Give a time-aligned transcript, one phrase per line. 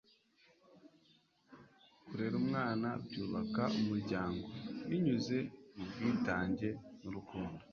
[2.05, 4.43] kurera umwana byubaka umuryango
[4.87, 5.37] binyuze
[5.75, 6.67] mubwitange
[7.01, 7.63] nurukundo